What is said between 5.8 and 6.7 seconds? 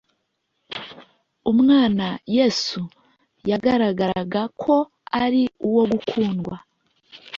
gukundwa.